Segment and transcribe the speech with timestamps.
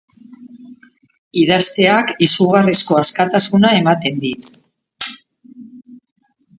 [1.41, 4.53] Idazteak izugarrizko askatasuna ematen dit.